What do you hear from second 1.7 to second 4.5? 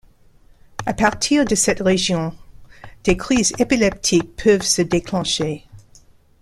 région, des crises épileptiques